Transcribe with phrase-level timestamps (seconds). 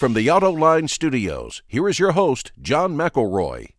[0.00, 3.72] From the Autoline Studios, here is your host, John McElroy.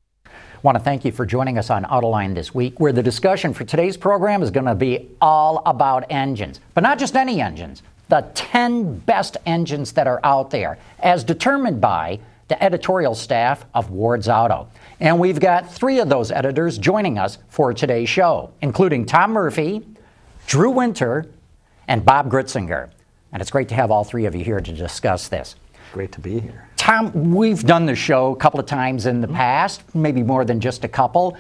[0.62, 3.64] want to thank you for joining us on Autoline this week, where the discussion for
[3.64, 8.24] today's program is going to be all about engines, but not just any engines, the
[8.36, 14.30] 10 best engines that are out there, as determined by the editorial staff of Ward's
[14.30, 14.68] Auto.
[15.00, 19.84] And we've got three of those editors joining us for today's show, including Tom Murphy,
[20.46, 21.26] Drew Winter,
[21.88, 22.92] and Bob Gritzinger.
[23.34, 25.56] And it's great to have all three of you here to discuss this.
[25.92, 26.68] Great to be here.
[26.78, 30.60] Tom, we've done the show a couple of times in the past, maybe more than
[30.60, 31.38] just a couple.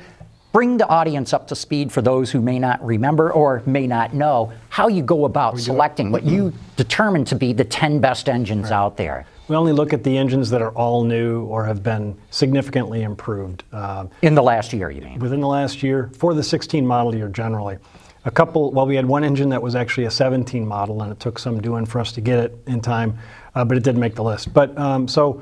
[0.51, 4.13] Bring the audience up to speed for those who may not remember or may not
[4.13, 8.69] know how you go about selecting what you determine to be the 10 best engines
[8.69, 9.25] out there.
[9.47, 13.63] We only look at the engines that are all new or have been significantly improved
[13.71, 15.19] uh, In the last year, you mean?
[15.19, 17.77] within the last year for the 16 model year generally.
[18.25, 21.19] A couple, well, we had one engine that was actually a 17 model, and it
[21.19, 23.17] took some doing for us to get it in time,
[23.55, 24.53] uh, but it didn't make the list.
[24.53, 25.41] But um, so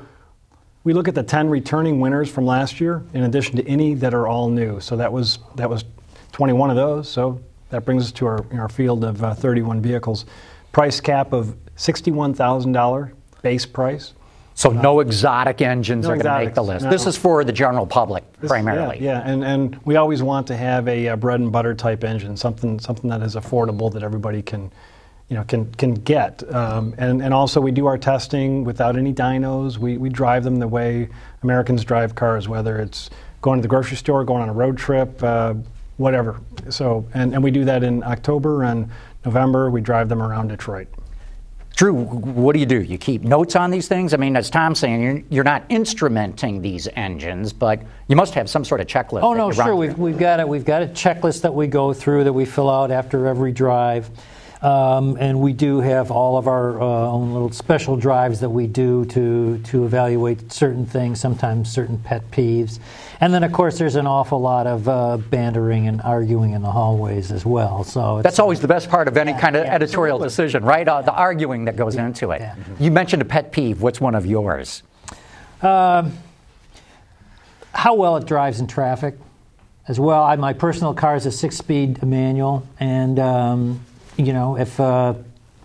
[0.84, 4.14] we look at the 10 returning winners from last year, in addition to any that
[4.14, 4.80] are all new.
[4.80, 5.84] So that was that was
[6.32, 7.08] 21 of those.
[7.08, 10.24] So that brings us to our our field of uh, 31 vehicles.
[10.72, 14.14] Price cap of $61,000 base price.
[14.54, 16.84] So no exotic engines No are going to make the list.
[16.84, 16.90] no.
[16.90, 18.98] This is for the general public This- primarily.
[19.00, 19.30] Yeah, yeah.
[19.32, 22.78] And, and we always want to have a, uh bread and butter type engine, something
[22.78, 24.70] something that is affordable that everybody can,
[25.30, 26.42] you know, can can get.
[26.52, 29.78] Um, and and also we do our testing without any dynos.
[29.78, 31.08] We we drive them the way
[31.42, 33.08] Americans drive cars, whether it's
[33.40, 35.54] going to the grocery store, going on a road trip, uh,
[35.96, 36.40] whatever.
[36.68, 38.90] So and, and we do that in October and
[39.24, 39.70] November.
[39.70, 40.88] We drive them around Detroit.
[41.76, 42.82] Drew, what do you do?
[42.82, 44.12] You keep notes on these things?
[44.12, 48.50] I mean, as Tom's saying, you're, you're not instrumenting these engines, but you must have
[48.50, 49.22] some sort of checklist.
[49.22, 49.74] Oh no, sure.
[49.76, 50.48] We've, we've got it.
[50.48, 54.10] We've got a checklist that we go through that we fill out after every drive,
[54.62, 58.66] um, and we do have all of our uh, own little special drives that we
[58.66, 61.18] do to to evaluate certain things.
[61.20, 62.78] Sometimes certain pet peeves,
[63.20, 66.70] and then of course there's an awful lot of uh, bantering and arguing in the
[66.70, 67.84] hallways as well.
[67.84, 70.48] So it's, That's always the best part of any kind of yeah, editorial absolutely.
[70.48, 70.86] decision, right?
[70.86, 72.40] Uh, the arguing that goes into it.
[72.40, 72.54] yeah.
[72.78, 73.80] You mentioned a pet peeve.
[73.80, 74.82] What's one of yours?
[77.72, 79.14] how well it drives in traffic
[79.88, 80.22] as well.
[80.22, 83.84] I, my personal car is a six-speed manual, and um,
[84.16, 85.14] you know if uh,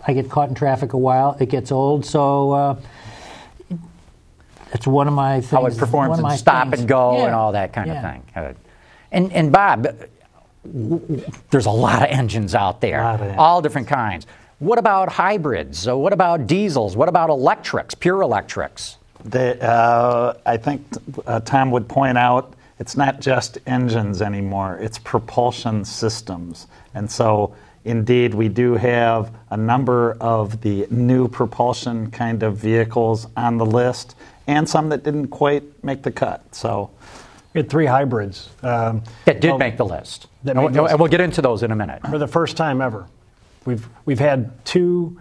[0.08, 2.06] I get caught in traffic a while, it gets old.
[2.06, 2.76] So uh,
[4.74, 5.52] it's one of my things.
[5.52, 6.82] How it performs one of and my stop things.
[6.82, 7.96] and go Yeah, and all that kind yeah.
[7.98, 8.24] of thing.
[8.36, 8.54] Uh,
[9.12, 13.36] And, and Bob, w- w- there's a lot of engines out there, engines.
[13.38, 14.28] all different kinds.
[14.60, 15.80] What about hybrids?
[15.80, 16.96] So what about diesels?
[16.98, 18.98] What about electrics, pure electrics?
[19.24, 20.86] The, uh, I think
[21.26, 26.68] uh, Tom would point out it's not just engines anymore, it's propulsion systems.
[26.94, 33.28] And so, indeed, we do have a number of the new propulsion kind of vehicles
[33.38, 34.16] on the list
[34.47, 36.53] and some that didn't quite make the cut.
[36.53, 36.90] So,
[37.53, 38.50] We had three hybrids.
[38.62, 40.28] Um, That did well, make the list.
[40.46, 40.91] and, we'll- list.
[40.91, 42.01] and we'll get into those in a minute.
[42.07, 43.07] for the first time ever.
[43.66, 45.17] We've we've had two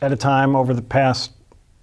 [0.00, 1.32] at a time over the past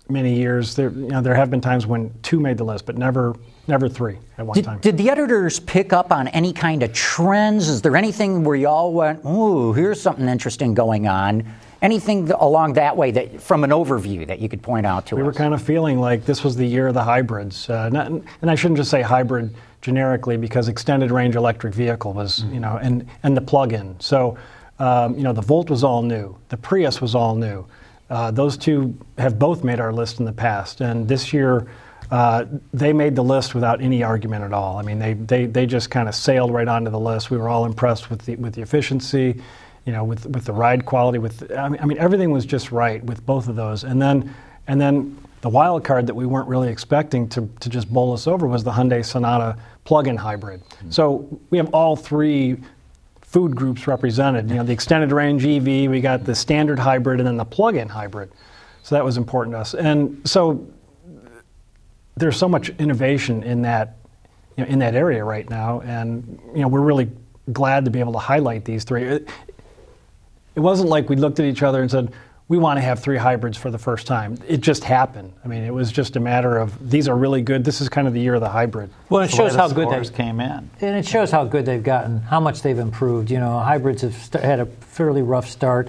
[0.10, 0.76] many years.
[0.76, 3.36] There you know there have been times when two made the list, but never
[3.68, 4.80] never three at one time.
[4.80, 7.68] Did, did the editors pick up on any kind of trends?
[7.68, 11.46] Is there anything where y'all went, ooh, here's something interesting going on?
[11.82, 15.22] Anything along that way that, from an overview that you could point out to we
[15.22, 15.24] us?
[15.24, 18.08] We were kind of feeling like this was the year of the hybrids, uh, not,
[18.08, 22.78] and I shouldn't just say hybrid generically because extended range electric vehicle was you know
[22.82, 24.00] and and the plug-in.
[24.00, 24.38] So
[24.80, 27.66] um, you know the Volt was all new, the Prius was all new.
[28.12, 31.68] Uh, those two have both made our list in the past, and this year.
[32.12, 34.78] Uh, they made the list without any argument at all.
[34.78, 37.32] I mean, they, they, they just kind of sailed right onto the list.
[37.32, 39.42] We were all impressed with the with the efficiency,
[39.86, 41.20] you know, with with the ride quality.
[41.20, 43.86] With I mean, I mean everything was just right with both of those.
[43.86, 44.36] And then
[44.68, 48.28] and then the wild card that we weren't really expecting to, to just bowl us
[48.28, 50.62] over was the Hyundai Sonata plug-in hybrid.
[50.92, 52.58] So we have all three
[53.22, 54.50] food groups represented.
[54.50, 57.88] You know, the extended range EV, we got the standard hybrid, and then the plug-in
[57.88, 58.32] hybrid.
[58.84, 59.74] So that was important to us.
[59.74, 60.68] And so
[62.18, 63.98] there's so much innovation in that
[64.58, 67.10] you know, in that area right now, and you know we're really
[67.52, 69.04] glad to be able to highlight these three.
[69.04, 69.30] It,
[70.56, 72.14] it wasn't like we looked at each other and said
[72.52, 74.38] we want to have three hybrids for the first time.
[74.46, 75.32] It just happened.
[75.46, 77.64] I mean, it was just a matter of these are really good.
[77.64, 78.90] This is kind of the year of the hybrid.
[79.08, 80.70] Well, it shows how good scores they came in.
[80.82, 83.32] And it shows how good they've gotten, how much they've improved.
[83.32, 85.88] You know, hybrids have st- had a fairly rough start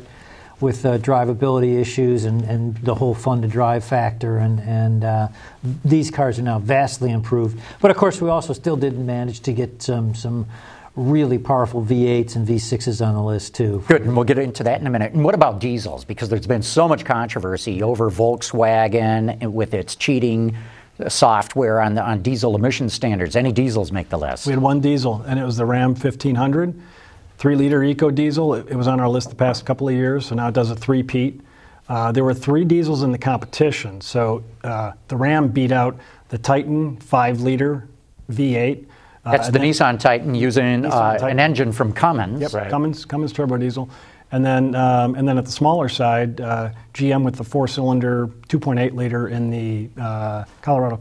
[0.62, 5.28] with uh, drivability issues and, and the whole fun to drive factor, and, and uh,
[5.84, 7.60] these cars are now vastly improved.
[7.80, 10.46] But of course, we also still didn't manage to get some, some
[10.94, 13.82] really powerful V8s and V6s on the list too.
[13.88, 15.12] Good, and we'll get into that in a minute.
[15.12, 16.04] And what about diesels?
[16.04, 20.56] Because there's been so much controversy over Volkswagen with its cheating
[21.08, 23.36] software on the, on diesel emission standards.
[23.36, 24.46] Any diesels make the list?
[24.46, 26.80] We had one diesel, and it was the Ram 1500,
[27.38, 28.54] three liter eco diesel.
[28.54, 30.70] It, it was on our list the past couple of years, so now it does
[30.70, 31.40] a three peat.
[31.88, 35.98] Uh, there were three diesels in the competition, so uh, the Ram beat out
[36.28, 37.88] the Titan 5 liter
[38.30, 38.86] V8.
[39.24, 41.30] Uh, That's the then- Nissan Titan using Nissan uh, Titan.
[41.30, 42.40] an engine from Cummins.
[42.52, 43.90] Yep, Cummins, Cummins turbo diesel.
[44.30, 48.94] And then, um, and then at the smaller side, uh, GM with the four-cylinder 2.8
[48.94, 51.00] liter in the uh, Colorado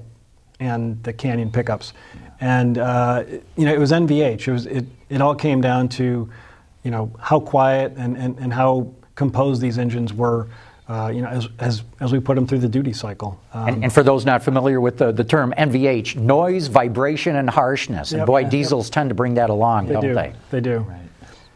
[0.59, 1.93] and the Canyon pickups.
[2.41, 3.23] And uh,
[3.55, 4.47] you know, it was NVH.
[4.47, 6.29] It was it, it all came down to,
[6.83, 10.47] you know, how quiet and, and, and how composed these engines were.
[10.89, 13.39] Uh, you know, as, as, as we put them through the duty cycle.
[13.53, 17.49] Um, And, and for those not familiar with the, the term NVH, noise, vibration, and
[17.49, 18.11] harshness.
[18.11, 18.27] And Yep.
[18.27, 18.49] boy, Yep.
[18.51, 20.13] diesels tend to bring that along, they don't do.
[20.13, 20.33] they?
[20.49, 20.85] They do.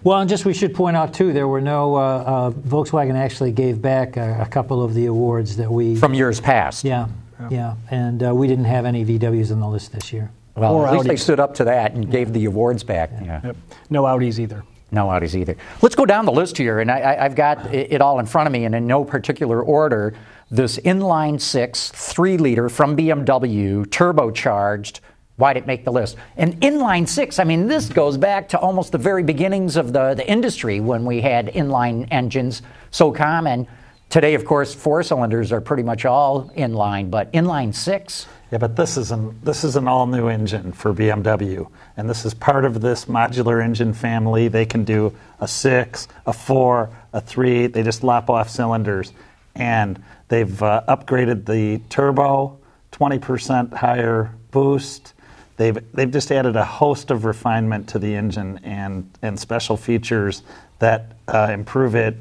[0.03, 3.51] Well, and just we should point out too, there were no uh, uh, Volkswagen actually
[3.51, 6.85] gave back a, a couple of the awards that we From years past.
[6.85, 7.07] yeah
[7.49, 10.31] yeah, and uh, we didn't have any VWs on the list this year.
[10.55, 13.11] Well, Or at least they stood up to that and gave the awards back.
[13.21, 13.41] Yeah.
[13.43, 13.57] Yep.
[13.89, 14.63] No Audis either.
[14.91, 15.57] No Audis either.
[15.81, 18.25] Let's go down the list here, and I, I, I've got it it all in
[18.25, 20.13] front of me, and in no particular order.
[20.51, 24.99] This inline six, three liter from BMW, turbocharged.
[25.37, 26.15] Why'd it make the list?
[26.37, 30.13] And inline six, I mean, this goes back to almost the very beginnings of the,
[30.13, 32.61] the industry when we had inline engines
[32.91, 33.67] so common.
[34.09, 38.77] Today, of course, four cylinders are pretty much all inline, but inline six, Yeah, but
[38.77, 42.63] this is an this is an all new engine for BMW, and this is part
[42.63, 44.47] of this modular engine family.
[44.47, 47.67] They can do a six, a four, a three.
[47.67, 49.11] They just lop off cylinders,
[49.55, 52.57] and they've uh, upgraded the turbo,
[52.93, 55.15] 20% higher boost.
[55.57, 60.43] They've they've just added a host of refinement to the engine and and special features
[60.79, 62.15] that uh, improve it.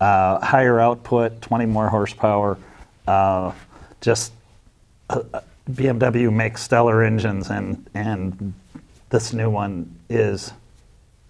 [0.00, 2.58] Uh, higher output, 20 more horsepower.
[3.06, 3.52] Uh,
[4.00, 4.32] just
[5.70, 8.54] BMW makes stellar engines, and and
[9.10, 10.52] this new one is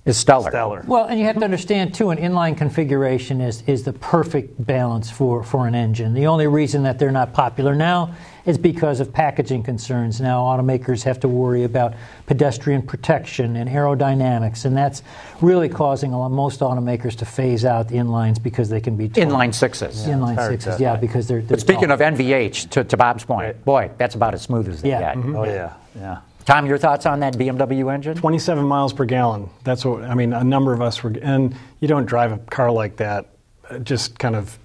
[0.07, 0.51] is stellar.
[0.51, 0.85] stellar.
[0.87, 5.11] Well, and you have to understand too, an inline configuration is, is the perfect balance
[5.11, 6.15] for, for an engine.
[6.15, 8.15] The only reason that they're not popular now
[8.47, 10.21] is because of packaging concerns.
[10.21, 11.95] Now, automakers have to worry about
[12.27, 15.03] pedestrian protection and aerodynamics, and that's
[15.41, 19.09] really causing a lot, most automakers to phase out the inlines because they can be
[19.09, 19.25] tall.
[19.25, 20.07] Inline sixes.
[20.07, 20.77] inline hard sixes.
[20.77, 21.41] to- Yeah, because they're.
[21.41, 22.01] they're But speaking tall.
[22.01, 25.01] of NVH, to, to Bob's point, boy, that's about as smooth as they Yeah.
[25.01, 25.17] get.
[25.17, 25.35] Mm-hmm.
[25.35, 26.19] Oh, oh yeah, yeah.
[26.47, 28.17] Tom, your thoughts on that BMW engine?
[28.17, 29.51] 27 miles per gallon.
[29.65, 30.33] That's what I mean.
[30.33, 33.27] A number of us were, and you don't drive a car like that
[33.69, 34.57] uh, just kind of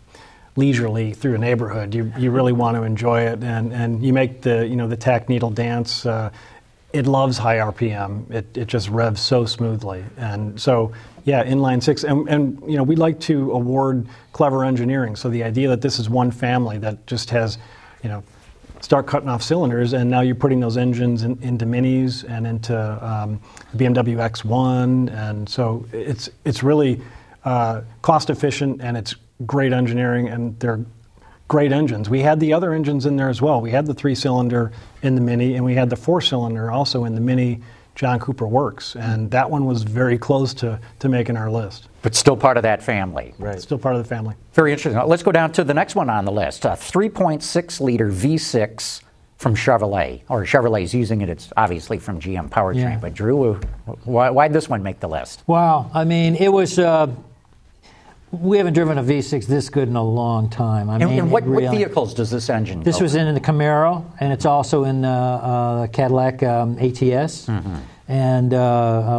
[0.56, 1.96] leisurely through a neighborhood.
[1.96, 4.96] You you really want to enjoy it, and, and you make the you know the
[4.96, 6.06] tach needle dance.
[6.06, 6.30] Uh,
[6.94, 8.30] it loves high RPM.
[8.30, 10.92] It it just revs so smoothly, and so
[11.24, 15.16] yeah, inline six, and and you know we like to award clever engineering.
[15.16, 17.58] So the idea that this is one family that just has,
[18.04, 18.24] you know
[18.82, 22.76] start cutting off cylinders, and now you're putting those engines in, into minis and into
[23.06, 23.40] um,
[23.76, 27.02] BMW X1, and so it's it's really
[27.46, 30.84] uh, cost efficient and it's great engineering, and they're
[31.48, 32.10] great engines.
[32.10, 33.62] We had the other engines in there as well.
[33.62, 34.72] We had the three cylinder
[35.04, 37.62] in the Mini, and we had the four cylinder also in the Mini
[37.96, 41.88] John Cooper Works, and that one was very close to to making our list.
[42.02, 43.34] But still part of that family.
[43.38, 43.62] Right.
[43.62, 44.36] Still part of the family.
[44.54, 45.02] Very interesting.
[45.08, 49.02] Let's go down to the next one on the list a 3.6 liter V6
[49.38, 50.22] from Chevrolet.
[50.30, 52.76] Or Chevrolet's using it, it's obviously from GM Powertrain.
[52.76, 52.98] Yeah.
[53.00, 53.56] But Drew,
[54.04, 55.44] why, why'd this one make the list?
[55.48, 56.80] Wow, I mean, it was.
[56.80, 57.08] Uh,
[58.32, 60.90] we haven't driven a V6 this good in a long time.
[60.90, 63.34] I And, mean, and what, it what vehicles does this engine This go was in
[63.34, 67.48] the Camaro, and it's also in the uh, Cadillac um, ATS.
[67.48, 67.76] Mm-hmm.
[68.12, 68.60] And uh,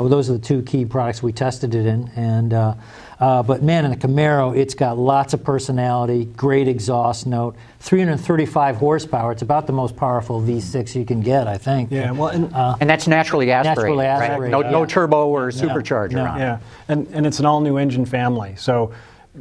[0.03, 2.11] uh, those are the two key products we tested it in.
[2.15, 2.75] And uh,
[3.19, 8.77] uh, but man, in the Camaro, it's got lots of personality, great exhaust note, 335
[8.77, 9.33] horsepower.
[9.33, 11.91] It's about the most powerful V6 you can get, I think.
[11.91, 12.11] Yeah.
[12.11, 13.79] Well, and, And that's naturally aspirated.
[13.79, 14.31] Naturally right?
[14.31, 14.87] aspirated, No, no yeah.
[14.87, 16.27] turbo or supercharger no.
[16.27, 16.41] on it.
[16.41, 16.59] Yeah,
[16.89, 18.57] and, and it's an all new engine family.
[18.57, 18.93] So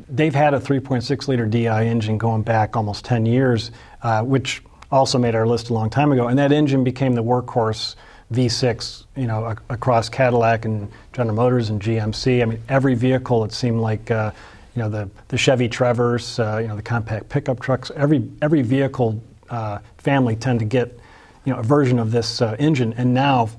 [0.08, 4.62] they've had a 3.6 liter DI engine going back almost 10 years, uh, which
[4.94, 6.30] also made our list a long time ago.
[6.30, 7.96] And that engine became the workhorse
[8.32, 12.42] V6, you know, ac- across Cadillac and General Motors and GMC.
[12.42, 14.10] I mean, every vehicle it seemed like.
[14.12, 14.32] Uh,
[14.76, 17.92] you know the, the Chevy Traverse, uh, you know the compact pickup trucks.
[17.96, 20.98] Every every vehicle uh, family tend to get
[21.46, 23.50] you know a version of this uh, engine, and now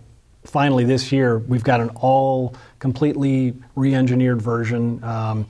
[0.45, 5.47] finally this year we've got an all completely re-engineered version um,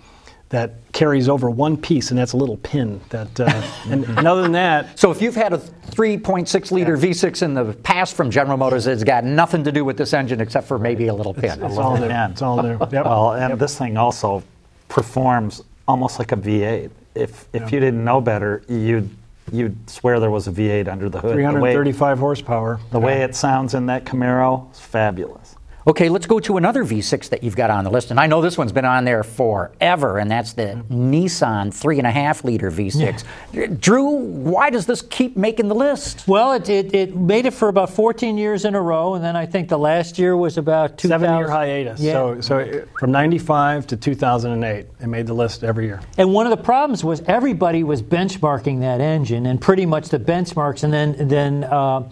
[0.52, 3.00] that carries over one piece, and that's a little pin.
[3.09, 3.47] That uh,
[3.90, 7.73] and, and other than that, So if you've had a 3.6 liter V6 in the
[7.73, 11.09] past from General Motors it's got nothing to do with this engine except for maybe
[11.09, 11.62] a little pin.
[11.62, 12.06] It's all new.
[12.06, 12.30] Yeah.
[12.30, 12.78] It's all new.
[12.78, 12.92] Yep.
[12.92, 14.42] Well, and this thing also
[14.88, 16.90] performs almost like a V8.
[17.14, 19.09] If if you didn't know better, you'd
[19.50, 21.32] you'd swear there was a V8 under the hood.
[21.32, 22.80] The way, 335 horsepower.
[22.90, 25.56] the way it sounds in that Camaro is fabulous.
[25.85, 28.12] Okay, let's go to another V6 that you've got on the list.
[28.12, 32.71] And I know this one's been on there forever, and that's the Nissan 3.5 liter
[32.71, 33.81] V6.
[33.81, 36.29] Drew, why does this keep making the list?
[36.29, 39.35] Well, it, it, it made it for about 14 years in a row, and then
[39.35, 41.09] I think the last year was about 2000.
[41.21, 42.01] Seven year hiatus.
[42.01, 42.12] Yeah.
[42.12, 46.01] So, so it- from 95 to 2008, it made the list every year.
[46.17, 50.21] And one of the problems was everybody was benchmarking that engine, and pretty much the
[50.21, 52.09] benchmarks, and then then uh,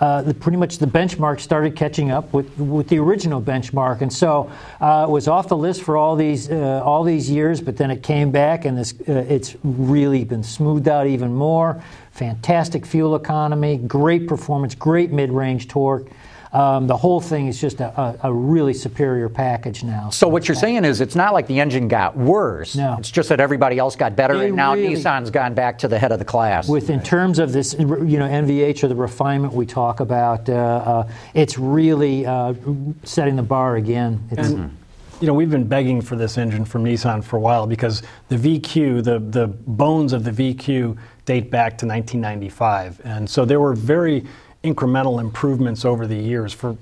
[0.00, 4.12] uh, the, pretty much the benchmark started catching up with with the original benchmark, and
[4.12, 7.60] so uh, it was off the list for all these uh, all these years.
[7.60, 11.80] But then it came back, and this uh, it's really been smoothed out even more.
[12.10, 16.08] Fantastic fuel economy, great performance, great mid-range torque.
[16.54, 20.10] Um, the whole thing is just a, a, a really superior package now.
[20.10, 22.76] So what you're saying is it's not like the engine got worse.
[22.76, 22.94] No.
[22.96, 25.88] It's just that everybody else got better, They and now really- Nissan's gone back to
[25.88, 26.68] the head of the class.
[26.68, 27.86] with in terms of this, you
[28.18, 32.54] know, NVH or the refinement we talk about, uh, uh, it's really uh,
[33.02, 34.22] setting the bar again.
[34.30, 34.76] It's, And,
[35.20, 38.36] you know, we've been begging for this engine from Nissan for a while because the
[38.36, 43.00] VQ, the, the bones of the VQ date back to 1995.
[43.04, 44.24] And so there were very
[44.64, 46.76] incremental improvements over the years for,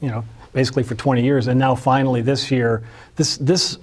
[0.00, 1.46] you know, basically for 20 years.
[1.46, 2.82] And now finally this year,
[3.16, 3.76] this, this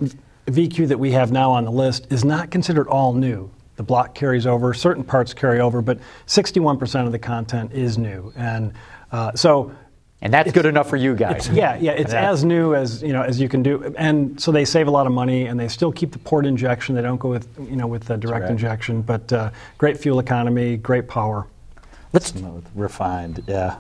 [0.47, 3.49] VQ that we have now on the list is not considered all new.
[3.77, 8.33] The block carries over, certain parts carry over, but 61% of the content is new.
[8.35, 8.73] And
[9.11, 9.75] uh, so
[10.21, 11.49] and that's good enough for you guys.
[11.49, 14.65] yeah, yeah, it's as new as you know as you can do, and so they
[14.65, 16.95] save a lot of money, and they still keep the port injection.
[16.95, 18.51] They don't go with you know with the direct right.
[18.51, 21.45] injection, but uh, great fuel economy, great power.
[22.13, 23.77] Let's Smooth, refined, yeah.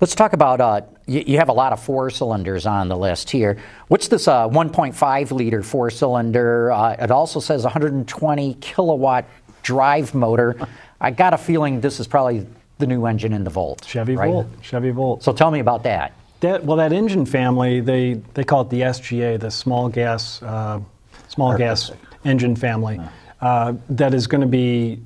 [0.00, 0.60] let's talk about.
[0.60, 3.58] Uh, you, you have a lot of four cylinders on the list here.
[3.88, 6.70] What's this uh, 1.5 liter four cylinder?
[6.70, 9.24] Uh, it also says 120 kilowatt
[9.62, 10.56] drive motor.
[11.00, 12.46] I got a feeling this is probably
[12.78, 13.84] the new engine in the Volt.
[13.84, 14.30] Chevy right?
[14.30, 15.22] Volt, Chevy Volt.
[15.22, 16.12] So tell me about that.
[16.40, 20.80] That well, that engine family, they they call it the SGE, the small gas uh,
[21.28, 21.90] small gas
[22.24, 23.00] engine family,
[23.40, 25.00] uh, that is going to be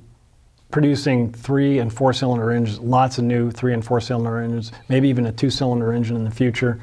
[0.71, 5.09] producing three and four cylinder engines, lots of new three and four cylinder engines, maybe
[5.09, 6.81] even a two cylinder engine in the future,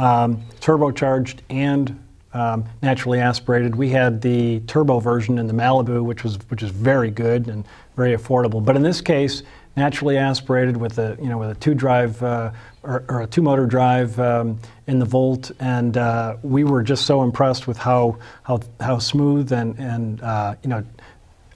[0.00, 2.02] um, turbocharged and
[2.34, 3.74] um, naturally aspirated.
[3.74, 7.64] We had the turbo version in the Malibu, which was which is very good and
[7.96, 8.64] very affordable.
[8.64, 9.42] But in this case,
[9.76, 12.52] naturally aspirated with a you know with a two drive uh,
[12.82, 17.06] or, or a two motor drive um, in the Volt, and uh, we were just
[17.06, 20.84] so impressed with how how how smooth and and uh, you know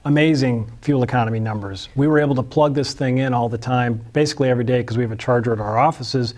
[0.05, 1.89] amazing fuel economy numbers.
[1.95, 4.97] We were able to plug this thing in all the time, basically every day, because
[4.97, 6.35] we have a charger at our offices.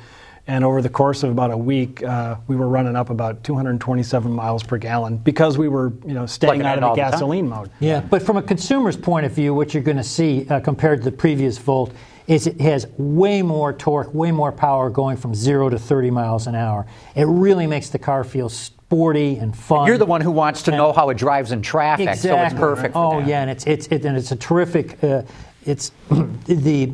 [0.47, 4.31] And over the course of about a week, uh, we were running up about 227
[4.31, 7.11] miles per gallon because we were, you know, staying Plugging out of all the the
[7.11, 7.71] gasoline mode.
[7.81, 10.99] Yeah, but from a consumer's point of view, what you're going to see uh, compared
[10.99, 11.95] to the previous Volt
[12.27, 16.47] is it has way more torque, way more power going from zero to 30 miles
[16.47, 16.87] an hour.
[17.15, 18.51] It really makes the car feel
[18.95, 19.87] sporty and fun.
[19.87, 22.31] You're the one who wants to know how it drives in traffic, exactly.
[22.31, 22.93] so it's perfect.
[22.95, 23.29] For Oh that.
[23.29, 25.03] yeah, and it's it's it, and it's a terrific.
[25.03, 25.23] Uh,
[25.67, 25.91] it's
[26.47, 26.93] the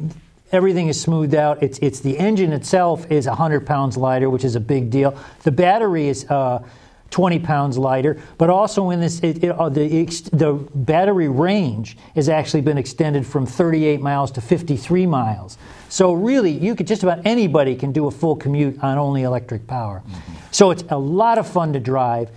[0.53, 1.63] everything is smoothed out.
[1.63, 5.17] It's it's the engine itself is 100 pounds lighter, which is a big deal.
[5.43, 6.25] The battery is.
[6.31, 6.63] Uh,
[7.11, 9.89] 20 pounds lighter, but also in this, it, it, uh, the,
[10.33, 15.59] the battery range has actually been extended from 38 miles to 53 miles.
[15.89, 19.67] So really, you could just about anybody can do a full commute on only electric
[19.67, 20.05] power.
[20.51, 22.31] So it's a lot of fun to drive.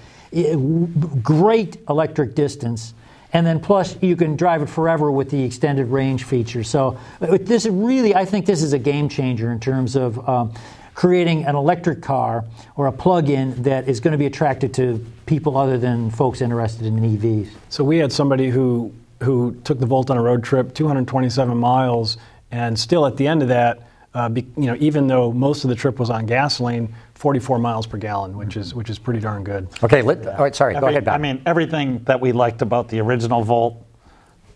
[1.22, 2.94] Great electric distance,
[3.34, 6.64] and then plus you can drive it forever with the extended range feature.
[6.64, 10.54] So uh, this really, I think this is a game changer in terms of um,
[10.96, 15.58] creating an electric car or a plug-in that is going to be attracted to people
[15.58, 17.50] other than folks interested in EVs.
[17.70, 22.18] So we had somebody who who took the Volt on a road trip, 227 miles,
[22.52, 23.82] and still at the end of that,
[24.14, 27.88] uh, be, you know, even though most of the trip was on gasoline, 44 miles
[27.88, 29.68] per gallon, which is which is pretty darn good.
[29.84, 31.16] Okay, let, all right, sorry, go ahead, Bob.
[31.16, 33.84] I mean, everything that we liked about the original Volt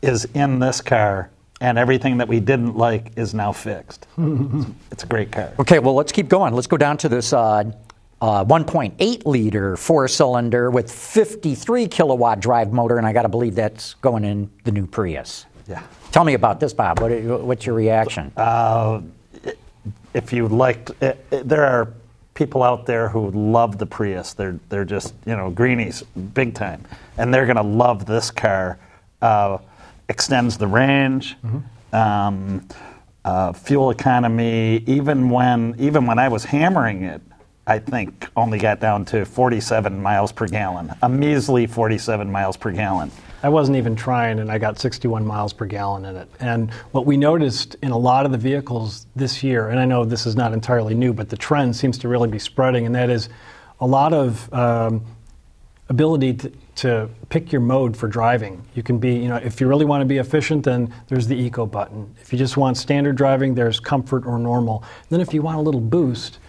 [0.02, 4.08] is in this car, and everything that we didn't like is now fixed.
[4.18, 5.52] it's, it's a great car.
[5.60, 6.54] Okay, well, let's keep going.
[6.54, 7.72] Let's go down to this uh,
[8.22, 13.56] uh, 1.8 liter four cylinder with 53 kilowatt drive motor, and I got to believe
[13.56, 15.46] that's going in the new Prius.
[15.68, 15.84] Yeah.
[16.12, 17.00] Tell me about this, Bob.
[17.00, 17.12] What,
[17.42, 18.32] what's your reaction?
[20.14, 21.94] If you liked, it, it- there are
[22.34, 24.34] people out there who love the Prius.
[24.34, 26.04] They're they're just you know greenies,
[26.34, 26.84] big time,
[27.18, 28.78] and they're gonna love this car.
[29.22, 29.58] Uh,
[30.10, 31.36] extends the range.
[31.94, 32.68] Um,
[33.26, 37.22] uh, fuel economy, even when even when I was hammering it,
[37.68, 42.72] I think only got down to 47 miles per gallon, a measly 47 miles per
[42.72, 43.12] gallon.
[43.44, 46.30] I wasn't even trying, and I got 61 miles per gallon in it.
[46.40, 50.06] And what we noticed in a lot of the vehicles this year, and I know
[50.06, 53.10] this is not entirely new, but the trend seems to really be spreading, and that
[53.10, 53.28] is
[53.82, 55.06] a lot of um,
[55.90, 58.64] ability to, to pick your mode for driving.
[58.76, 61.36] You can be, you know, if you really want to be efficient, then there's the
[61.36, 62.16] eco button.
[62.22, 64.86] If you just want standard driving, there's comfort or normal.
[65.10, 66.40] then if you want a little boost,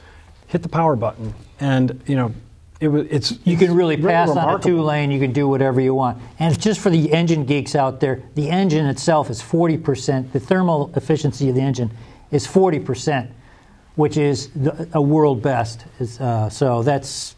[0.49, 1.35] hit the power button.
[1.61, 2.35] And, you know,
[2.81, 5.49] it was, it's You can really it's pass on a two lane, you can do
[5.49, 6.21] whatever you want.
[6.39, 10.41] And it's just for the engine geeks out there, the engine itself is 40%, the
[10.41, 11.91] thermal efficiency of the engine
[12.31, 13.29] is 40%,
[13.97, 15.85] which is the, a world best.
[15.99, 17.35] Is, uh, so that's,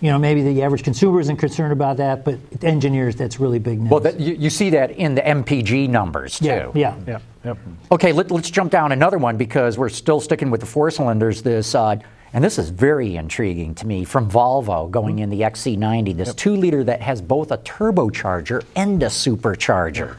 [0.00, 3.80] you know, maybe the average consumer isn't concerned about that, but engineers, that's really big
[3.80, 3.90] news.
[3.90, 6.46] Well, that, you, you see that in the MPG numbers too.
[6.46, 6.96] yeah, yeah.
[7.06, 7.58] Yeah, yep.
[7.90, 11.42] Okay, let, us jump down another one because we're still sticking with the four cylinders.
[11.42, 11.96] This, uh,
[12.34, 16.16] and this is very intriguing to me from Volvo going in the XC90.
[16.16, 20.16] This two liter that has both a turbocharger and a supercharger.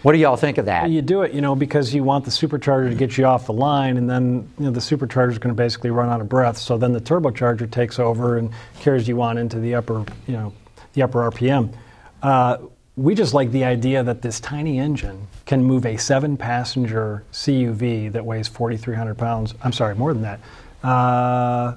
[0.00, 0.88] What do y'all think of that?
[0.88, 3.52] You do it, you know, because you want the supercharger to get you off the
[3.52, 6.56] line, and then you know the supercharger is going to basically run out of breath.
[6.56, 10.54] So then the turbocharger takes over and carries you on into the upper, you know,
[10.94, 11.74] the upper RPM.
[12.22, 12.58] Uh,
[12.96, 18.24] we just like the idea that this tiny engine can move a seven-passenger CUV that
[18.24, 19.54] weighs 4,300 pounds.
[19.62, 20.40] I'm sorry, more than that.
[20.82, 21.74] Uh,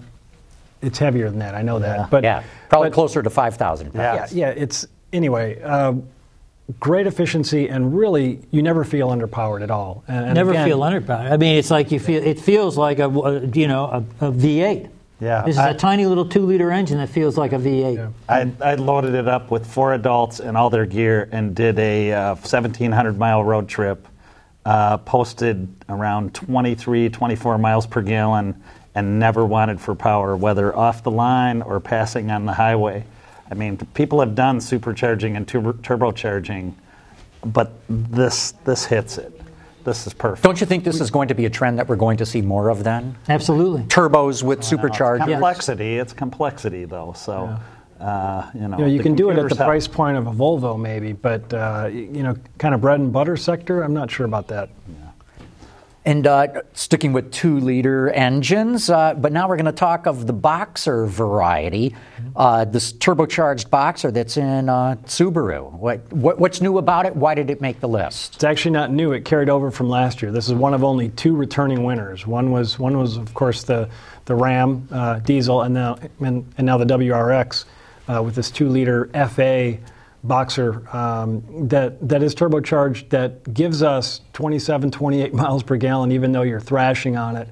[0.82, 1.54] it's heavier than that.
[1.56, 4.16] I know that, but yeah, probably but- closer to 5,000 Yeah.
[4.18, 4.34] pounds.
[4.34, 5.62] yeah, yeah, it's anyway.
[5.62, 5.94] Uh,
[6.80, 10.04] great efficiency, and really, you never feel underpowered at all.
[10.08, 11.32] And, and Never again, feel underpowered.
[11.32, 12.24] I mean, it's like you feel.
[12.24, 13.86] It feels like a, a you know
[14.22, 14.90] a, a V8.
[15.20, 17.96] Yeah, This is I- a tiny little two-liter engine that feels like a V8.
[17.96, 18.08] Yeah.
[18.28, 22.12] I, I loaded it up with four adults and all their gear and did a
[22.12, 24.08] uh, 1,700 mile road trip.
[24.66, 28.62] Uh, posted around 23, 24 miles per gallon
[28.96, 33.06] and never wanted for power, whether off the line or passing on the highway.
[33.50, 36.74] I mean, people have done supercharging and turbo- turbocharging,
[37.46, 39.42] but this this hits it.
[39.84, 40.44] This is perfect.
[40.44, 42.42] Don't you think this is going to be a trend that we're going to see
[42.42, 43.18] more of then?
[43.28, 43.82] Absolutely.
[43.84, 45.26] Turbos with superchargers.
[45.26, 45.98] complexity.
[45.98, 47.14] It's complexity, though.
[47.18, 47.58] So,
[48.00, 50.32] uh, you know, You, know, you can do it at the price point of a
[50.32, 53.82] Volvo, maybe, but uh, you know, kind of bread and butter sector.
[53.82, 54.70] I'm not sure about that.
[56.04, 60.26] And uh, sticking with two liter engines, uh, but now we're going to talk of
[60.26, 61.96] the Boxer variety,
[62.36, 65.72] uh, this turbocharged Boxer that's in uh, Subaru.
[65.72, 67.16] What, what, what's new about it?
[67.16, 68.34] Why did it make the list?
[68.34, 69.12] It's actually not new.
[69.12, 70.32] It carried over from last year.
[70.32, 72.26] This is one of only two returning winners.
[72.26, 73.88] One was one was of course the
[74.26, 77.66] the Ram uh, diesel, and now and, and now the WRX
[78.08, 79.78] uh, with this two liter FA
[80.24, 86.32] boxer um, that that is turbocharged that gives us 27, 28 miles per gallon, even
[86.32, 87.48] though you're thrashing on it.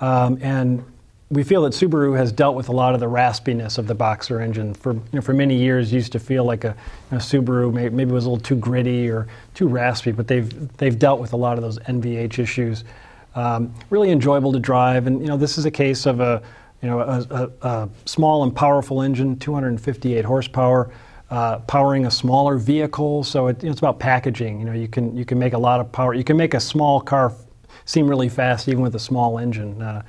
[0.00, 0.84] Um, and
[1.28, 4.40] we feel that Subaru has dealt with a lot of the raspiness of the Boxer
[4.40, 4.74] engine.
[4.74, 6.76] For you know, for many years, used to feel like a
[7.10, 10.76] you know, Subaru may, maybe was a little too gritty or too raspy, but they've
[10.76, 12.84] they've dealt with a lot of those NVH issues.
[13.34, 16.42] Um, really enjoyable to drive, and you know this is a case of a
[16.80, 20.90] you know a, a, a small and powerful engine, 258 horsepower.
[21.28, 24.60] Uh, powering a smaller vehicle, so it, it's about packaging.
[24.60, 26.14] You know, you can you can make a lot of power.
[26.14, 27.32] You can make a small car
[27.84, 30.02] seem really fast even with a small engine uh,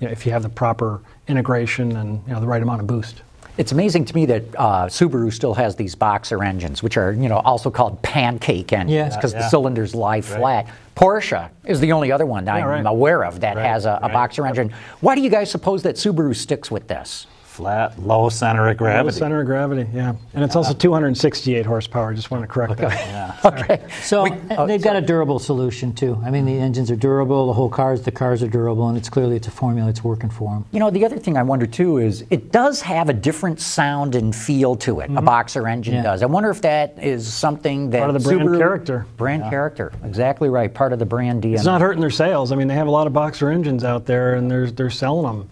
[0.00, 2.86] you know, if you have the proper integration and you know, the right amount of
[2.88, 3.22] boost.
[3.56, 7.28] It's amazing to me that uh, Subaru still has these Boxer engines, which are you
[7.28, 9.14] know also called pancake engines Yeah.
[9.14, 10.66] because the cylinders lie flat.
[10.96, 12.86] Porsche is the only other one that Yeah, I'm right.
[12.90, 14.12] aware of that Right, has a, a right.
[14.12, 14.72] Boxer engine.
[15.00, 17.28] Why do you guys suppose that Subaru sticks with this?
[17.54, 18.96] Flat, low center of gravity.
[18.96, 19.18] Low gravity.
[19.20, 20.14] center of gravity, yeah.
[20.34, 22.10] And it's also 268 horsepower.
[22.10, 22.90] I just want to correct that.
[22.90, 23.30] Yeah.
[23.44, 23.86] Okay.
[24.02, 26.20] So We- oh, they've got a durable solution too.
[26.24, 29.08] I mean, the engines are durable, the whole cars, the cars are durable, and it's
[29.08, 29.88] clearly it's a formula.
[29.88, 30.64] It's working for them.
[30.72, 34.16] You know, the other thing I wonder too is it does have a different sound
[34.16, 35.04] and feel to it.
[35.04, 35.24] A mm-hmm.
[35.24, 36.02] Boxer engine Yeah.
[36.02, 36.22] does.
[36.24, 39.06] I wonder if that is something that Part of the brand Subaru- character.
[39.16, 40.74] Brand character, exactly right.
[40.74, 41.54] Part of the brand DNA.
[41.54, 42.50] It's not hurting their sales.
[42.50, 45.26] I mean, they have a lot of Boxer engines out there, and they're, they're selling
[45.26, 45.50] them.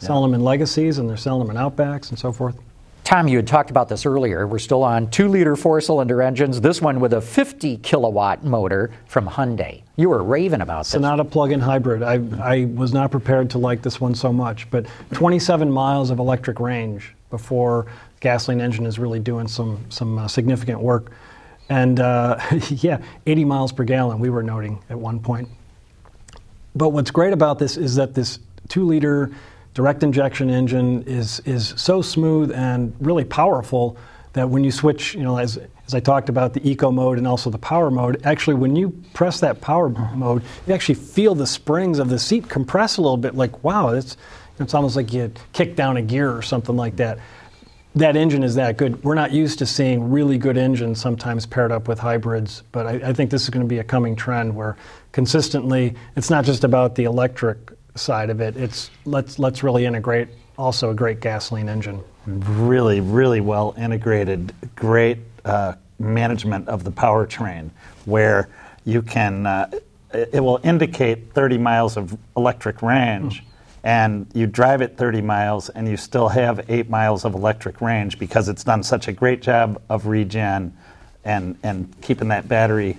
[0.00, 2.56] Selling them in Legacies, and they're selling them in Outbacks and so forth.
[3.04, 4.46] Tom, you had talked about this earlier.
[4.46, 8.92] We're still on two liter four cylinder engines, this one with a 50 kilowatt motor
[9.06, 9.82] from Hyundai.
[9.96, 10.88] You were raving about this.
[10.88, 12.04] Sonata plug-in hybrid.
[12.04, 16.20] I, I was not prepared to like this one so much, but 27 miles of
[16.20, 21.10] electric range before the gasoline engine is really doing some some uh, significant work,
[21.68, 24.20] and uh, yeah, 80 miles per gallon.
[24.20, 25.48] We were noting at one point.
[26.76, 29.32] But what's great about this is that this two-liter
[29.74, 33.96] direct injection engine is is so smooth and really powerful
[34.32, 37.26] that when you switch, you know, as, as I talked about the eco mode and
[37.26, 41.46] also the power mode, actually, when you press that power mode, you actually feel the
[41.46, 43.34] springs of the seat compress a little bit.
[43.34, 44.16] Like, wow, it's
[44.58, 47.18] it's almost like you kick down a gear or something like that.
[47.96, 49.02] That engine is that good.
[49.02, 53.08] We're not used to seeing really good engines sometimes paired up with hybrids, but I,
[53.08, 54.76] I think this is going to be a coming trend where
[55.10, 58.56] consistently it's not just about the electric side of it.
[58.56, 62.02] It's let's let's really integrate also a great gasoline engine.
[62.26, 67.70] really, really well integrated, great uh, management of the powertrain,
[68.04, 68.48] where
[68.84, 73.44] you can, uh, it it will indicate 30 miles of electric range,
[73.84, 78.18] and you drive it 30 miles, and you still have eight miles of electric range
[78.18, 80.76] because it's done such a great job of regen
[81.24, 82.98] and, and keeping that battery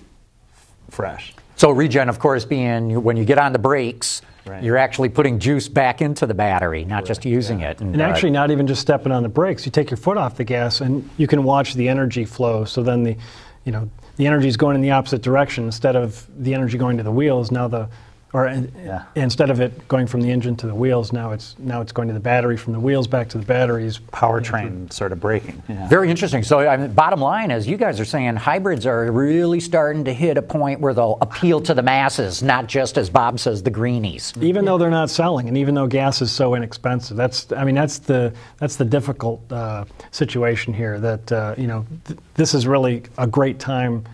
[0.89, 1.33] fresh.
[1.57, 4.63] So regen, of course, being when you get on the brakes, Right.
[4.63, 7.79] you're actually putting juice back into the battery, not just using it.
[7.79, 9.65] And uh, actually, not even just stepping on the brakes.
[9.65, 12.65] You take your foot off the gas, and you can watch the energy flow.
[12.65, 13.17] So then the,
[13.65, 16.97] you know, the energy is going in the opposite direction instead of the energy going
[16.97, 17.51] to the wheels.
[17.51, 17.87] Now the,
[18.33, 19.03] or in- Yeah.
[19.15, 22.07] instead of it going from the engine to the wheels, now it's now it's going
[22.07, 23.99] to the battery from the wheels back to the batteries.
[24.13, 25.61] Powertrain sort of braking.
[25.67, 25.87] Yeah.
[25.89, 26.43] Very interesting.
[26.43, 30.13] So, I mean, bottom line is, you guys are saying hybrids are really starting to
[30.13, 33.69] hit a point where they'll appeal to the masses, not just, as Bob says, the
[33.69, 34.33] greenies.
[34.39, 37.75] Even though they're not selling, and even though gas is so inexpensive, that's I mean
[37.75, 40.99] that's the that's the difficult uh, situation here.
[40.99, 44.05] That uh, you know th- this is really a great time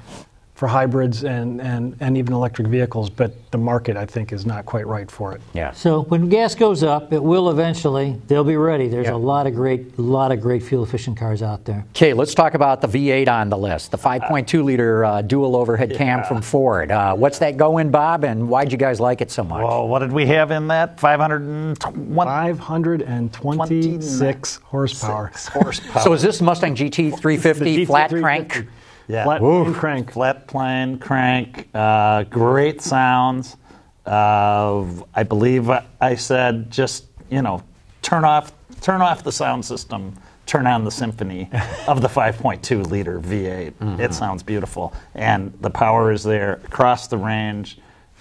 [0.57, 4.65] for hybrids and, and, and even electric vehicles, but the market I think is not
[4.65, 5.41] quite right for it.
[5.53, 5.69] Yeah.
[5.71, 8.19] So when gas goes up, it will eventually.
[8.25, 8.87] They'll be ready.
[8.87, 9.13] There's Yeah.
[9.13, 11.85] a lot of great, lot of great fuel efficient cars out there.
[11.91, 15.93] Okay, let's talk about the V8 on the list, the 5.2 liter uh, dual overhead
[15.95, 16.89] cam from Ford.
[16.91, 19.61] Uh, what's that go in, Bob, and why'd you guys like it so much?
[19.63, 20.99] Well, what did we have in that?
[20.99, 25.31] 520 526 horsepower.
[25.53, 26.01] horsepower.
[26.01, 28.21] so is this Mustang GT 350 The GT flat 350.
[28.59, 28.67] crank?
[29.07, 29.23] Yeah.
[29.23, 30.11] Flat plane crank.
[30.11, 33.57] Flat plane crank, uh, great sounds.
[34.05, 37.61] Uh, I believe I said just you know
[38.01, 40.13] turn off turn off the sound system,
[40.45, 41.49] turn on the symphony
[41.87, 43.99] of the 5.2 liter V8.
[43.99, 47.79] It sounds beautiful, and the power is there across the range.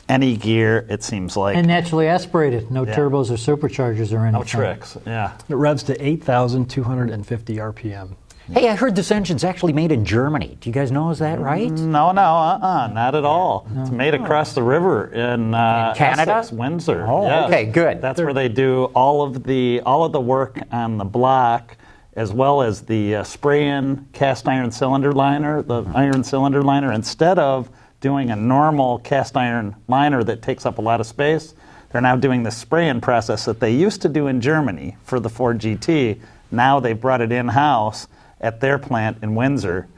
[0.09, 2.71] Any gear, it seems like And naturally aspirated.
[2.71, 2.95] No Yeah.
[2.95, 4.33] turbos or superchargers or anything.
[4.33, 4.97] no tricks.
[5.05, 5.33] Yeah.
[5.49, 8.11] It revs to 8,250 RPM.
[8.53, 10.57] Hey, I heard this engine's actually made in Germany.
[10.61, 11.69] Do you guys know is that right?
[11.69, 13.67] No, no, uh-uh, not at all.
[13.75, 16.33] It's made across the river in, uh, In Canada?
[16.35, 17.05] Essex, Windsor.
[17.09, 17.47] Oh, yes.
[17.49, 18.01] okay, good.
[18.01, 21.77] That's where they do all of the all of the work on the block,
[22.15, 26.93] as well as the uh, spray-in cast iron cylinder liner, the iron cylinder liner.
[26.93, 27.69] Instead of
[28.01, 31.55] doing a normal cast iron liner that takes up a lot of space,
[31.91, 35.29] they're now doing the spray-in process that they used to do in Germany for the
[35.29, 36.21] Ford GT.
[36.53, 38.07] Now they've brought it in-house
[38.41, 39.89] at their plant in Windsor.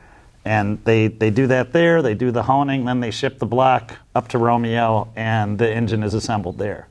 [0.44, 3.92] And they, they do that there, they do the honing, then they ship the block
[4.14, 6.88] up to Romeo, and the engine is assembled there.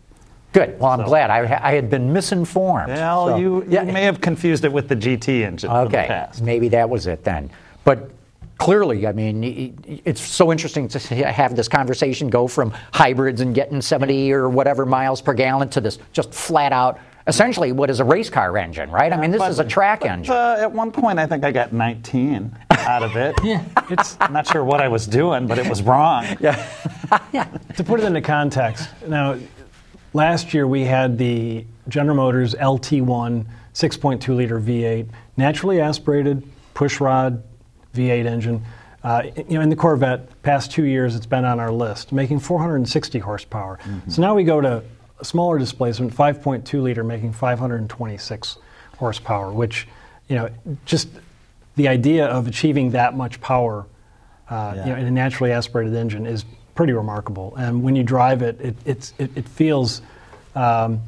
[0.53, 0.79] Good.
[0.79, 1.29] Well, I'm glad.
[1.29, 2.89] I, I had been misinformed.
[2.89, 6.89] Well, So- you, you may have confused it with the GT engine Okay, maybe that
[6.89, 7.49] was it then.
[7.83, 8.12] But
[8.57, 10.99] clearly, I mean, it's so interesting to
[11.31, 15.81] have this conversation go from hybrids and getting 70 or whatever miles per gallon to
[15.81, 19.11] this just flat out, essentially what is a race car engine, right?
[19.11, 20.33] I mean, this But- is a track but, engine.
[20.33, 23.35] Uh, at one point, I think I got 19 out of it.
[23.43, 23.63] yeah.
[23.89, 26.25] It's, I'm not sure what I was doing, but it was wrong.
[26.39, 26.67] Yeah.
[27.33, 27.45] yeah.
[27.77, 29.37] To put it into context, now,
[30.13, 37.43] last year we had the General Motors LT1 6.2 liter V8, naturally aspirated, push rod
[37.93, 38.63] V8 engine.
[39.03, 42.39] Uh, you know, in the Corvette, past two years it's been on our list, making
[42.39, 43.77] 460 horsepower.
[44.07, 44.83] So now we go to
[45.19, 48.58] a smaller displacement, 5.2 liter, making 526
[48.97, 49.88] horsepower, which,
[50.27, 50.49] you know,
[50.86, 51.10] just
[51.75, 53.86] the idea of achieving that much power
[54.49, 57.56] uh, you know, in a naturally aspirated engine is pretty remarkable.
[57.58, 60.01] And when you drive it, it, it's, it, it feels
[60.56, 61.01] um,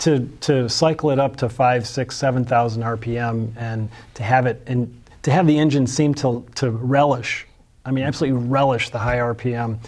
[0.00, 4.62] to, to cycle it up to five, six, seven thousand RPM, and to have it
[4.66, 7.46] and to have the engine seem to to relish.
[7.86, 9.78] I mean, absolutely relish the high RPM.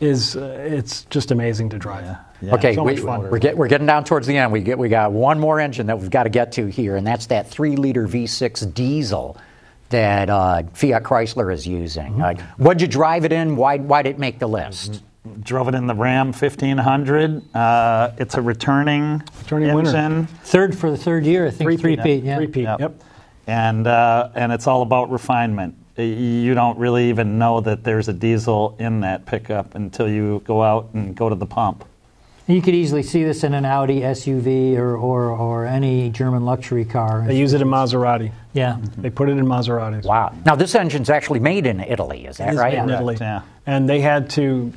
[0.00, 2.16] Is uh, it's just amazing to drive.
[2.42, 3.30] Okay, so we, much fun.
[3.30, 4.52] We're, get, we're getting down towards the end.
[4.52, 7.06] We get we got one more engine that we've got to get to here, and
[7.06, 9.36] that's that three-liter V6 diesel
[9.88, 12.14] that uh, Fiat Chrysler is using.
[12.14, 12.40] Mm-hmm.
[12.40, 13.56] Uh, what'd you drive it in?
[13.56, 15.02] Why why did it make the list?
[15.40, 17.42] Drove it in the Ram 1500.
[17.54, 19.88] Uh, it's a returning, Returning winner.
[19.88, 20.26] engine.
[20.44, 21.80] Third for the third year, I think.
[21.80, 22.36] Three-peat, Three-peat, yeah.
[22.36, 22.80] Three-peat, Yep.
[22.80, 23.02] yep.
[23.48, 25.74] And, uh, and it's all about refinement.
[25.96, 30.62] You don't really even know that there's a diesel in that pickup until you go
[30.62, 31.84] out and go to the pump.
[32.48, 36.84] You could easily see this in an Audi SUV or, or, or any German luxury
[36.84, 37.24] car.
[37.26, 38.30] They use it in Maserati.
[38.52, 38.78] Yeah.
[38.98, 40.04] They put it in Maseratis.
[40.04, 40.32] Wow.
[40.44, 42.72] Now, this engine's actually made in Italy, is that It is right?
[42.74, 43.16] made in Correct, Italy.
[43.20, 43.42] yeah.
[43.66, 44.72] And they had to,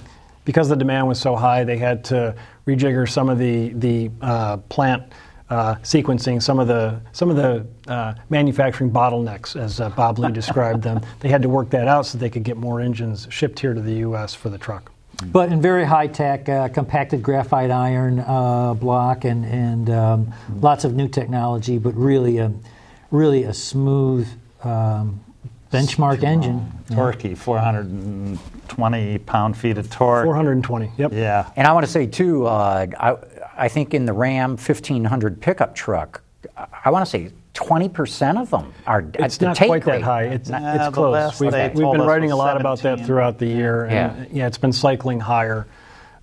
[0.46, 2.34] because the demand was so high, they had to
[2.66, 5.04] rejigger some of the the uh, plant
[5.52, 10.32] uh, sequencing, some of the some of the uh, manufacturing bottlenecks, as uh, Bob Lee
[10.42, 11.02] described them.
[11.20, 13.82] They had to work that out so they could get more engines shipped here to
[13.82, 14.34] the U.S.
[14.34, 14.92] for the truck.
[15.26, 20.86] But in very high tech, uh, compacted graphite iron uh, block, and and um, lots
[20.86, 22.52] of new technology, but really a
[23.12, 24.28] really a smooth
[24.64, 25.20] um,
[25.72, 26.72] benchmark engine.
[26.90, 30.26] Torquey, 420 pound feet of torque.
[30.26, 30.92] 420.
[30.98, 31.14] Yep.
[31.14, 31.52] Yeah.
[31.56, 33.18] And I want to say, too, uh, I,
[33.58, 36.22] I think in the Ram 1500 pickup truck,
[36.84, 40.24] I want to say 20% of them are It's not take quite that high.
[40.26, 41.40] It's, Nah, it's close.
[41.40, 43.86] We've, we've been writing a lot about that throughout the year.
[43.86, 44.26] And Yeah.
[44.32, 45.68] yeah, it's been cycling higher.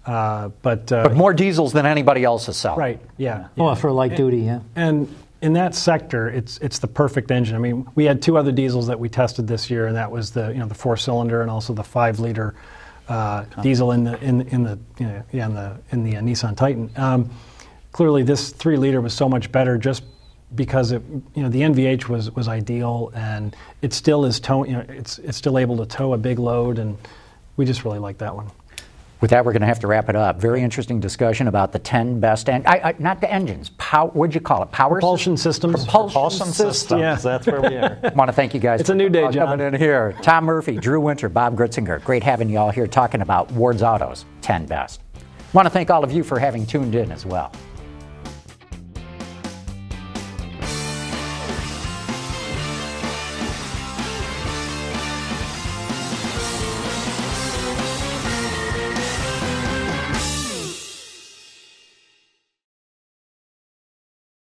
[0.07, 2.79] Uh, but, uh, But more diesels than anybody else is selling.
[2.79, 3.49] right, yeah.
[3.57, 4.61] Well, for light duty, yeah.
[4.77, 5.13] And
[5.43, 7.57] in that sector, it's it's the perfect engine.
[7.57, 10.31] I mean, we had two other diesels that we tested this year, and that was
[10.31, 12.55] the you know the four cylinder and also the five liter
[13.09, 16.21] uh, diesel in the in in the you know, yeah in the in the uh,
[16.21, 16.91] Nissan Titan.
[16.97, 17.31] Um,
[17.93, 20.05] clearly, this three liter was so much better just
[20.55, 21.03] because it
[21.35, 25.19] you know the NVH was was ideal, and it still is tow you know it's
[25.19, 26.97] it's still able to tow a big load, and
[27.57, 28.51] we just really like that one.
[29.19, 30.39] With that, we're going to have to wrap it up.
[30.39, 34.35] Very interesting discussion about the 10 best, en- I, I, not the engines, pow, what'd
[34.35, 34.71] you call it?
[34.73, 35.85] Power Propulsion sys- systems.
[35.85, 36.77] Propulsion, Propulsion systems.
[36.79, 37.01] systems.
[37.01, 37.15] Yeah.
[37.15, 37.99] That's where we are.
[38.05, 39.47] I want to thank you guys It's a new day, John.
[39.49, 40.15] coming in here.
[40.21, 42.05] Tom Murphy, Drew Winter, Bob Gritzinger.
[42.05, 45.01] Great having you all here talking about Ward's Autos 10 Best.
[45.17, 45.21] I
[45.55, 47.53] want to thank all of you for having tuned in as well.